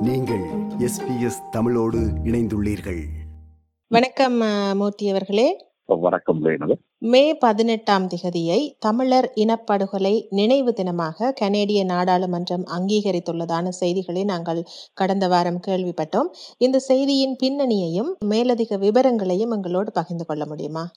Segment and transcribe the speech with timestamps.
[0.00, 0.42] நீங்கள்
[0.78, 3.02] எஸ்பிஎஸ் தமிழோடு இணைந்துள்ளீர்கள்.
[3.86, 4.36] வணக்கம்
[4.74, 5.70] மூர்த்தி அவர்களே.
[5.84, 6.40] வணக்கம்
[6.98, 14.64] மே பதினெட்டாம் திகதியை தமிழர் இனப்படுகொலை நினைவு தினமாக கனேடிய நாடாளுமன்றம் அங்கீகரித்துள்ளதான செய்திகளை நாங்கள்
[14.94, 16.30] கடந்த வாரம் கேள்விப்பட்டோம்.
[16.58, 20.90] இந்த செய்தியின் பின்னணியையும் மேலதிக விவரங்களையும் எங்களோடு பகிர்ந்து கொள்ள முடியுமா?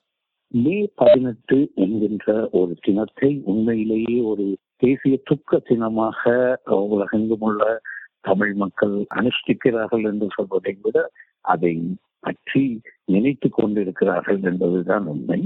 [0.48, 7.82] மே பதினெட்டு என்கின்ற ஒரு தினத்தை உண்மையிலேயே ஒரு தேசிய துக்க தினமாக உலகெங்கும் உள்ள
[8.24, 10.98] தமிழ் மக்கள் அனுஷ்டிக்கிறார்கள் என்று சொல்வதை விட
[11.46, 11.74] அதை
[12.22, 12.64] பற்றி
[13.06, 15.40] நினைத்து கொண்டிருக்கிறார்கள் என்பதுதான் உண்மை.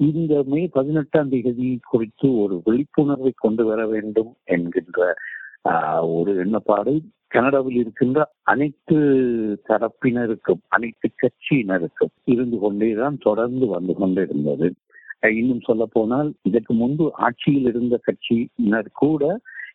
[0.00, 4.98] இந்த மே பதினெட்டாம் தேதி குறித்து ஒரு விழிப்புணர்வை கொண்டு வர வேண்டும் என்கின்ற
[5.64, 6.92] ஆஹ், ஒரு எண்ணப்பாடு
[7.30, 8.98] கனடாவில் இருக்கின்ற அனைத்து
[9.68, 14.68] தரப்பினருக்கும் அனைத்து கட்சியினருக்கும் இருந்து கொண்டேதான் தொடர்ந்து வந்து கொண்டிருந்தது.
[15.34, 19.22] இன்னும் சொல்ல போனால் இதற்கு முன்பு ஆட்சியில் இருந்த கட்சியினர் கூட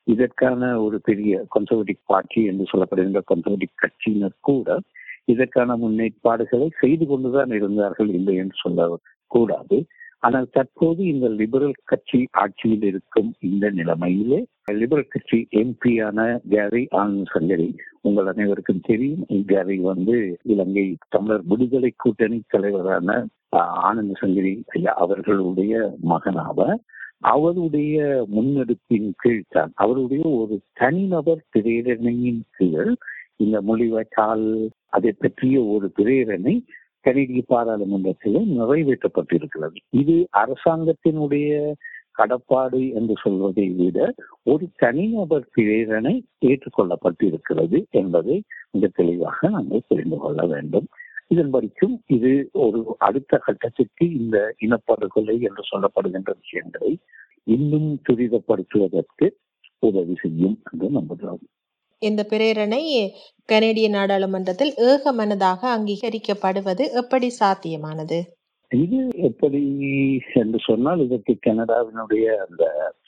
[0.07, 4.77] இதற்கான ஒரு பெரிய கன்சர்வேட்டிவ் பார்ட்டி என்று சொல்லப்படுகின்ற கன்சர்வேட்டிவ் கட்சியினர் கூட
[5.25, 8.87] இதற்கான முன்னேற்பாடுகளை செய்து கொண்டுதான் இருந்தார்கள் இல்லை என்று சொல்ல
[9.31, 9.77] கூடாது
[10.19, 14.39] ஆனால் தற்போது இந்த லிபரல் கட்சி ஆட்சியில் இருக்கும் இந்த நிலைமையிலே
[14.73, 17.67] லிபரல் கட்சி எம்பியான கேரி ஆனந்த் சங்கரி
[18.01, 19.25] உங்கள் அனைவருக்கும் தெரியும்.
[19.45, 23.09] கேரி வந்து இலங்கை தமிழர் விடுதலை கூட்டணி தலைவரான
[23.81, 25.73] ஆனந்த சங்கரி ஐயா அவர்களுடைய
[26.09, 26.81] மகனாவார்.
[27.23, 27.97] அவருடைய
[28.35, 29.71] முன்னெடுப்பின் கீழ் தான்.
[29.75, 32.93] அவருடைய ஒரு தனிநபர் பிரேரணையின் கீழ்
[33.35, 34.45] இந்த மொழிவற்றால்
[34.89, 36.55] அதை பற்றிய ஒரு பிரேரணை
[37.05, 39.79] கனடிய பாராளுமன்றத்தில் நிறைவேற்றப்பட்டிருக்கிறது.
[39.89, 41.73] இது அரசாங்கத்தினுடைய
[42.11, 43.97] கடப்பாடு என்று சொல்வதை விட
[44.43, 48.37] ஒரு தனிநபர் பிரேரணை ஏற்றுக்கொள்ளப்பட்டிருக்கிறது என்பதை
[48.71, 50.87] மிக தெளிவாக நாங்கள் புரிந்து கொள்ள வேண்டும்.
[51.31, 52.31] இதன்படிக்கும் இது
[52.65, 56.91] ஒரு அடுத்த கட்டத்திற்கு இந்த இனப்படுகொலை என்று சொல்லப்படுகின்ற விஷயங்களை
[57.43, 59.27] இன்னும் துரிதப்படுத்துவதற்கு
[59.79, 61.43] உதவி செய்யும் என்று நம்புகிறோம்.
[62.01, 62.83] இந்த பிரேரணை
[63.45, 68.19] கனேடிய நாடாளுமன்றத்தில் ஏகமனதாக அங்கீகரிக்கப்படுவது எப்படி சாத்தியமானது?
[68.71, 69.61] இது எப்படி
[70.33, 72.63] என்று சொன்னால் இதற்கு கனடாவினுடைய அந்த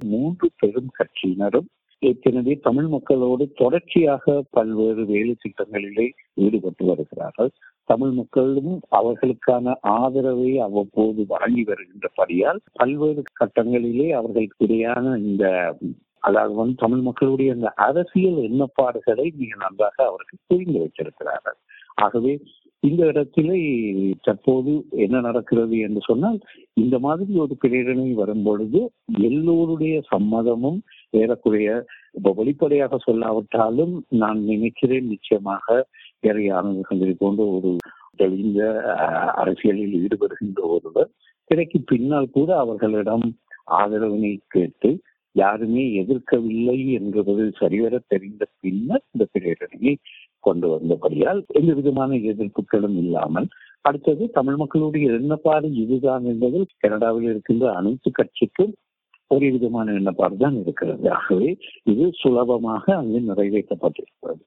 [0.06, 1.70] மூன்று பெரும் கட்சியினரும்
[2.02, 7.52] ஏற்கனவே தமிழ் மக்களோடு தொடர்ச்சியாக பல்வேறு வேலை திட்டங்களிலே ஈடுபட்டு வருகிறார்கள்.
[7.85, 15.46] தமிழ் மக்களும் அவர்களுக்கான ஆதரவை அவ்வப்போது வழங்கி வருகின்றபடியால் பல்வேறு கட்டங்களிலே அவர்களுக்கு இடையான இந்த
[16.19, 21.57] அதாவது வந்து தமிழ் மக்களுடைய அந்த அரசியல் எண்ணப்பாடுகளை மிக நன்றாக அவர்கள் புரிந்து வைத்திருக்கிறார்கள்.
[21.96, 22.34] ஆகவே
[22.84, 23.59] இந்த இடத்திலே
[24.22, 26.40] தற்போது என்ன நடக்கிறது என்று சொன்னால்
[26.73, 28.81] இந்த மாதிரி ஒரு பிரேரணை வரும் பொழுது
[29.22, 30.79] எல்லோருடைய சம்மதமும்
[31.18, 31.70] ஏறக்குறைய
[32.36, 35.66] வெளிப்படையாக சொல்லாவிட்டாலும் நான் நினைக்கிறேன் நிச்சயமாக
[36.20, 37.72] வேற ஆனந்தங்கள் போன்ற ஒரு
[38.16, 38.62] தெளிந்த
[39.36, 41.09] அரசியலில் ஈடுபடுகின்ற ஒருவர்
[41.52, 43.28] திரைக்கு பின்னால் கூட அவர்களிடம்
[43.76, 44.90] ஆதரவினை கேட்டு
[45.36, 49.94] யாருமே எதிர்க்கவில்லை என்பது சரிவர தெரிந்த பின்னர் இந்த பிரேரணையை
[50.44, 53.47] கொண்டு வந்தபடியால் எந்த விதமான எதிர்ப்புகளும் இல்லாமல்
[53.86, 58.74] அடுத்தது தமிழ் மக்களுடைய எண்ணப்பாடு இதுதான் என்பதில் கனடாவில் இருக்கின்ற அனைத்து கட்சிக்கும்
[59.31, 61.06] ஒரே விதமான எண்ணப்பாடு தான் இருக்கிறது.
[61.09, 61.50] ஆகவே
[61.84, 64.44] இது சுலபமாக அங்கு நிறைவேற்றப்பட்டிருக்கிறது.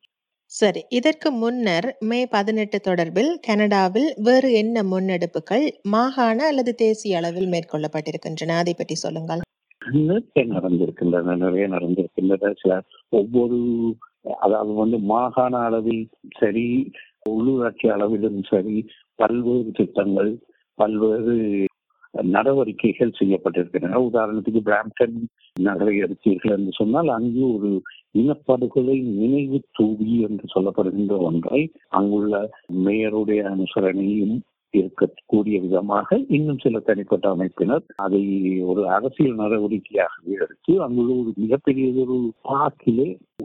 [0.52, 8.56] சரி இதற்கு முன்னர் மே பதினெட்டு தொடர்பில் கனடாவில் வேறு என்ன முன்னெடுப்புகள் மாகாண அல்லது தேசிய அளவில் மேற்கொள்ளப்பட்டிருக்கின்றன?
[8.62, 9.42] அதை பற்றி சொல்லுங்கள்.
[9.82, 12.52] நிறைய நடந்திருக்கின்றன நிறைய நடந்திருக்கின்றன.
[12.62, 12.72] சில
[13.20, 13.58] ஒவ்வொரு
[14.40, 16.02] அதாவது வந்து மாகாண அளவில்
[16.40, 16.66] சரி
[17.30, 18.76] உள்ளூராட்சி அளவிலும் சரி
[19.18, 20.32] பல்வேறு திட்டங்கள்
[20.78, 21.36] பல்வேறு
[22.14, 24.00] நடவடிக்கைகள் செய்யப்பட்டிருக்கின்றன.
[24.10, 25.16] உதாரணத்துக்கு பிராம்டன்
[25.60, 27.82] நகரை எடுத்தீர்கள் என்று சொன்னால் அங்கு ஒரு
[28.18, 32.50] இனப்படுகொலை நினைவு தூவி என்று சொல்லப்படுகின்ற ஒன்றை அங்குள்ள
[32.84, 34.36] மேயருடைய அனுசரணையும்
[34.74, 38.22] இருக்கக்கூடிய விதமாக இன்னும் சில தனிப்பட்ட அமைப்பினர் அதை
[38.60, 42.34] ஒரு அரசியல் நடவடிக்கையாக எடுத்து அங்குள்ள ஒரு மிகப்பெரிய ஒரு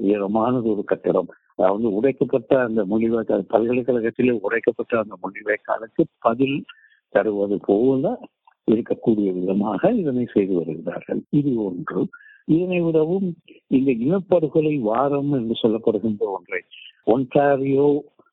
[0.01, 1.27] உயரமானது ஒரு கட்டிடம்.
[1.55, 6.65] அதாவது உடைக்கப்பட்ட அந்த மொழிவாய்க்கால் பல்கலைக்கழகத்திலே உடைக்கப்பட்ட அந்த மொழிவாய்க்காலுக்கு பதில்
[7.09, 8.19] தருவது போல
[8.67, 11.21] இருக்கக்கூடிய விதமாக இதனை செய்து வருகிறார்கள்.
[11.29, 12.01] இது ஒன்று.
[12.47, 13.27] இதனை விடவும்
[13.67, 16.61] இந்த இனப்படுகொலை வாரம் என்று சொல்லப்படுகின்ற ஒன்றை.
[17.07, 17.87] ஒன்டாரியோ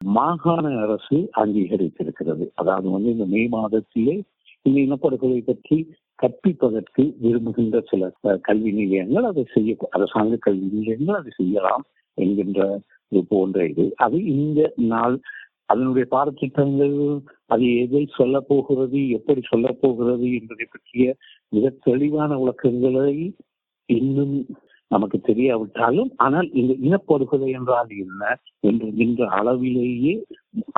[0.04, 2.44] மாகாண அரசு அங்கீகரித்திருக்கிறது.
[2.54, 4.14] அதாவது வந்து இந்த மே மாதத்திலே
[4.62, 5.78] இந்த இனப்படுகொலை பற்றி
[6.18, 8.08] கற்பிப்பதற்கு விரும்புகின்ற சில
[8.40, 11.84] கல்வி நிலையங்கள் அதை செய்ய அரசாங்க கல்வி நிலையங்கள் அதை செய்யலாம்
[12.18, 13.84] என்கின்ற இது போன்ற இது.
[13.96, 15.16] அது இந்த நாள்
[15.70, 16.96] அதனுடைய பாடத்திட்டங்கள்
[17.46, 21.06] அது எதை சொல்ல போகிறது எப்படி சொல்ல போகிறது என்பதை பற்றிய
[21.52, 23.14] மிக தெளிவான விளக்கங்களை
[23.88, 24.34] இன்னும்
[24.90, 28.22] நமக்கு தெரியாவிட்டாலும் ஆனால் இந்த இனப்படுகொலை என்றால் என்ன
[28.60, 30.14] என்கின்ற அளவிலேயே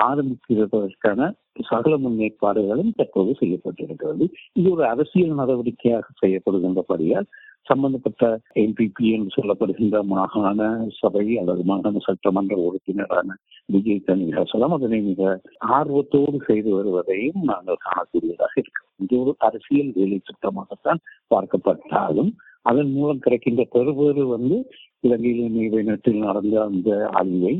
[0.03, 1.31] ஆரம்பிக்கிறதற்கான
[1.63, 4.25] சகல முன்னேற்பாடுகளும் தற்போது செய்யப்பட்டிருக்கிறது.
[4.53, 7.29] இது ஒரு அரசியல் நடவடிக்கையாக செய்யப்படுகின்றபடியால்
[7.67, 8.25] சம்பந்தப்பட்ட
[8.57, 10.61] எம்பிபி என்று சொல்லப்படுகின்ற மாகாண
[10.99, 13.37] சபை அல்லது மாகாண சட்டமன்ற உறுப்பினரான
[13.69, 15.33] விஜய் தனிகாசலம் அதனை மிக
[15.77, 22.33] ஆர்வத்தோடு செய்து வருவதையும் நாங்கள் காணக்கூடியதாக இருக்கிறோம் இது ஒரு அரசியல் வேலை திட்டமாகத்தான் பார்க்கப்பட்டாலும்
[22.67, 24.57] அதன் மூலம் கிடைக்கின்ற பெறுபேறு வந்து
[25.05, 27.55] இலங்கையில் நீதிமன்றத்தில் நடந்த அந்த அழிவை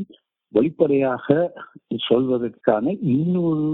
[0.53, 1.27] வெளிப்படையாக
[2.03, 3.69] சொல்வதற்கான இன்னொரு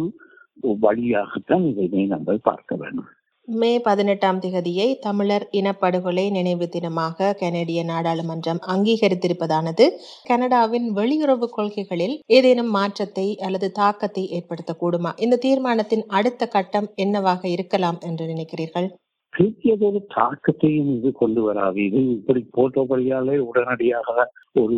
[0.81, 3.10] வழியாகத்தான் இதனை நாங்கள் பார்க்க வேண்டும்.
[3.50, 9.86] மே பதினெட்டாம் திகதியை தமிழர் இனப்படுகொலை நினைவு தினமாக கனடிய நாடாளுமன்றம் அங்கீகரித்திருப்பதானது.
[10.28, 15.13] கனடாவின் வெளியுறவு கொள்கைகளில் ஏதேனும் மாற்றத்தை அல்லது தாக்கத்தை ஏற்படுத்தக்கூடுமா?
[15.18, 18.90] இந்த தீர்மானத்தின் அடுத்த கட்டம் என்னவாக இருக்கலாம் என்று நினைக்கிறீர்கள்?
[19.34, 21.80] பெரியதொரு தாக்கத்தையும் இது கொண்டு வராது.
[21.88, 24.25] இது இப்படி போட்டோபடியாலே உடனடியாக
[24.56, 24.78] ஒரு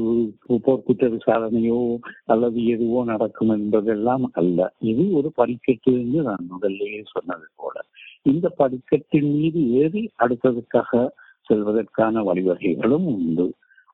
[0.65, 1.79] போர்க்குற்ற விசாரணையோ
[2.25, 4.59] அல்லது எதுவோ நடக்கும் என்பதெல்லாம் அல்ல.
[4.91, 7.75] இது ஒரு பரிக்கட்டு என்று நான் முதல்லயே சொன்னது போல.
[8.25, 11.09] இந்த படிக்கட்டின் மீது ஏறி அடுத்ததுக்காக
[11.49, 13.47] செல்வதற்கான வழிவகைகளும் உண்டு.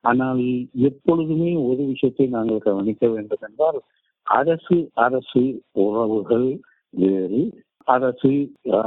[0.03, 0.41] ஆனால்
[0.89, 3.79] எப்பொழுதுமே ஒரு விஷயத்தை நாங்கள் கவனிக்க வேண்டும் என்றால்
[4.27, 5.43] அரசு அரசு
[5.85, 6.49] உறவுகள்
[6.93, 7.41] வேறு.
[7.87, 8.31] அரசு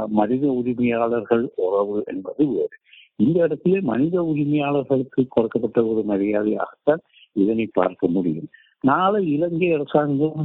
[0.09, 2.75] மனித உரிமையாளர்கள் உறவு என்பது வேறு.
[3.15, 7.01] இந்த இடத்திலே மனித உரிமையாளர்களுக்கு கொடுக்கப்பட்ட ஒரு மரியாதையாகத்தான்
[7.35, 8.49] இதனை பார்க்க முடியும்.
[8.83, 10.39] நாளை இலங்கை அரசாங்கம்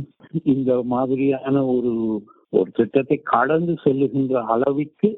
[0.45, 1.93] இந்த மாதிரியான ஒரு
[2.53, 5.09] ஒரு திட்டத்தை கடந்து செல்லுகின்ற அளவிற்கு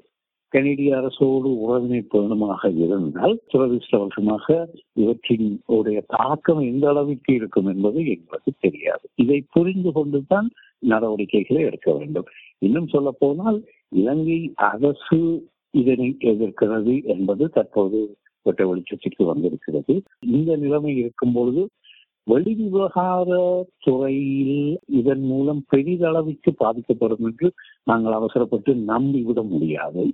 [0.54, 9.04] கனடிய அரசோடு உறவினை பேணுமாக இருந்தால் துரதிருஷ்டவசமாக இவற்றின் உடைய தாக்கம் எந்த அளவிற்கு இருக்கும் என்பது எங்களுக்கு தெரியாது.
[9.14, 10.48] இதை புரிந்து கொண்டுதான்
[10.78, 12.24] நடவடிக்கைகளை எடுக்க வேண்டும்.
[12.58, 13.58] இன்னும் சொல்ல போனால்
[13.88, 15.20] இலங்கை அரசு
[15.70, 19.94] இதனை எதிர்க்கிறது என்பது தற்போது வெட்ட வெளிச்சத்திற்கு வந்திருக்கிறது.
[20.20, 21.62] இந்த நிலைமை இருக்கும் பொழுது
[22.28, 23.28] வெளிவிவகார
[23.78, 27.48] துறையில் இதன் மூலம் பெரிதளவிற்கு பாதிக்கப்படும் என்று
[27.84, 30.04] நாங்கள் அவசரப்பட்டு நம்பிவிட முடியாது.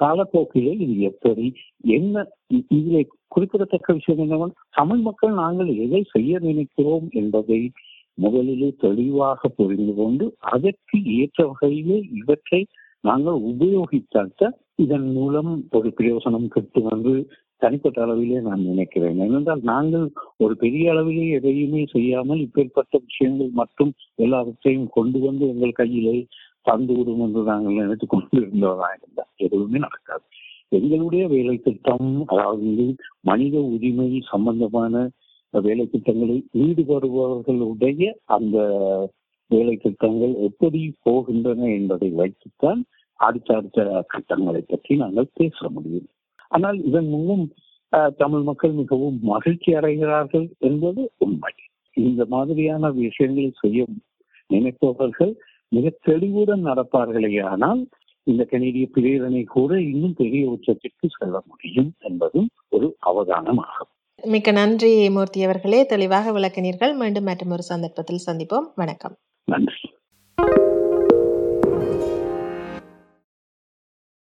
[0.00, 1.46] காலப்போக்கிலே இது எப்படி?
[1.88, 2.24] என்ன?
[2.70, 7.60] இதிலே குறிப்பிடத்தக்க விஷயம் என்னவென்றால் தமிழ் மக்கள் நாங்கள் எதை செய்ய நினைக்கிறோம் என்பதை
[8.14, 12.60] முதலிலே தெளிவாக புரிந்து கொண்டு அதற்கு ஏற்ற வகையிலே இவற்றை
[13.04, 17.12] நாங்கள் உபயோகித்தாக்க இதன் மூலம் ஒரு பிரயோசனம் கட்டு வந்து
[17.56, 19.18] தனிப்பட்ட அளவிலே நான் நினைக்கிறேன்.
[19.18, 26.26] ஏனென்றால் நாங்கள் ஒரு பெரிய அளவிலே எதையுமே செய்யாமல் இப்பேற்பட்ட விஷயங்கள் மட்டும் எல்லாவற்றையும் கொண்டு வந்து எங்கள் கையிலே
[26.62, 30.22] தந்து விடும் என்று நாங்கள் நினைத்துக் கொண்டு இருந்தவராக இருந்தால் எதுவுமே நடக்காது.
[30.68, 35.10] எங்களுடைய வேலை திட்டம் அதாவது மனித உரிமை சம்பந்தமான
[35.50, 38.58] வேலை திட்டங்களில் ஈடுபடுபவர்களுடைய அந்த
[39.48, 42.84] வேலை திட்டங்கள் எப்படி போகின்றன என்பதை வைத்துத்தான்
[43.20, 46.08] அடுத்த அடுத்த கட்டங்களை பற்றி நாங்கள் பேச முடியும்.
[46.48, 47.44] ஆனால் இதன் மூலம்
[48.16, 51.52] தமிழ் மக்கள் மிகவும் மகிழ்ச்சி அடைகிறார்கள் என்பது உண்மை.
[51.96, 53.84] இந்த மாதிரியான விஷயங்களை செய்ய
[54.50, 55.32] நினைப்பவர்கள்
[55.68, 57.80] மிக தெளிவுடன் நடப்பார்களே ஆனால்
[58.22, 63.90] இந்த கனேடிய பிரேரணை கூட இன்னும் பெரிய உச்சத்திற்கு செல்ல முடியும் என்பதும் ஒரு அவதானமாகும்.
[64.22, 65.80] மிக்க நன்றி மூர்த்தி அவர்களே.
[65.86, 66.94] தெளிவாக விளக்கினீர்கள்.
[66.94, 68.66] மீண்டும் மற்றும் ஒரு சந்தர்ப்பத்தில் சந்திப்போம்.
[68.74, 69.16] வணக்கம்.
[69.44, 69.88] நன்றி.